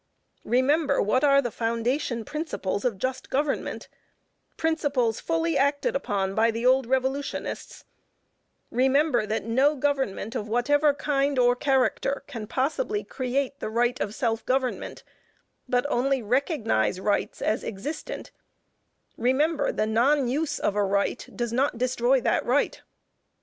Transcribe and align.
Remember 0.45 0.99
what 0.99 1.23
are 1.23 1.43
the 1.43 1.51
foundation 1.51 2.25
principles 2.25 2.85
of 2.85 2.97
just 2.97 3.29
government, 3.29 3.87
principles 4.57 5.19
fully 5.19 5.59
acted 5.59 5.95
upon 5.95 6.33
by 6.33 6.49
the 6.49 6.65
old 6.65 6.87
revolutionists; 6.87 7.85
remember 8.71 9.27
that 9.27 9.43
no 9.43 9.75
government 9.75 10.33
of 10.33 10.47
whatever 10.49 10.95
kind 10.95 11.37
or 11.37 11.55
character 11.55 12.23
can 12.25 12.47
possibly 12.47 13.03
create 13.03 13.59
the 13.59 13.69
right 13.69 14.01
of 14.01 14.15
self 14.15 14.43
government, 14.47 15.03
but 15.69 15.85
only 15.87 16.23
recognize 16.23 16.99
rights 16.99 17.39
as 17.39 17.63
existent; 17.63 18.31
remember 19.17 19.71
the 19.71 19.85
non 19.85 20.27
use 20.27 20.57
of 20.57 20.75
a 20.75 20.83
right 20.83 21.29
does 21.35 21.53
not 21.53 21.77
destroy 21.77 22.19
that 22.19 22.43
right. 22.43 22.81